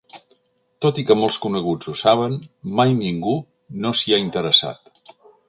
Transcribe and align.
Tot 0.85 1.01
i 1.01 1.03
que 1.09 1.17
molts 1.23 1.37
coneguts 1.43 1.91
ho 1.91 1.93
saben, 1.99 2.39
mai 2.81 2.95
ningú 3.03 3.37
no 3.85 3.93
s'hi 4.01 4.17
ha 4.17 4.21
interessat. 4.25 4.93